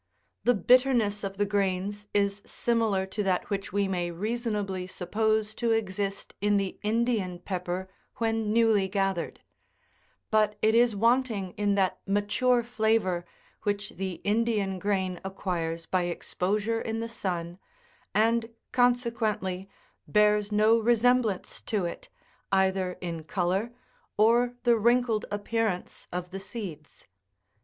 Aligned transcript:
The 0.45 0.55
bitterness 0.55 1.23
of 1.23 1.37
the 1.37 1.45
grains 1.45 2.07
is 2.11 2.41
similar 2.43 3.05
to 3.05 3.21
that 3.21 3.51
which 3.51 3.71
we 3.71 3.87
may 3.87 4.09
reasonably 4.09 4.87
suppose 4.87 5.53
to 5.53 5.73
exist 5.73 6.33
in 6.41 6.57
the 6.57 6.79
Indian 6.81 7.37
pepper 7.37 7.87
when 8.15 8.51
newly 8.51 8.87
gathered; 8.87 9.41
but 10.31 10.57
it 10.63 10.73
is 10.73 10.95
wanting 10.95 11.51
in 11.51 11.75
that 11.75 11.99
mature 12.07 12.63
fla 12.63 12.97
vour 12.97 13.25
which 13.61 13.91
the 13.91 14.13
Indian 14.23 14.79
grain 14.79 15.19
acquires 15.23 15.85
by 15.85 16.05
exposure 16.05 16.81
in 16.81 16.99
the 16.99 17.07
sun, 17.07 17.59
and, 18.15 18.47
consequently, 18.71 19.69
bears 20.07 20.51
no 20.51 20.79
resemblance 20.79 21.61
to 21.61 21.85
it, 21.85 22.09
either 22.51 22.93
in 23.01 23.23
colour 23.23 23.71
or 24.17 24.55
the 24.63 24.77
wrinkled 24.79 25.27
appearance 25.29 26.07
of 26.11 26.31
the 26.31 26.39
seeds. 26.39 27.05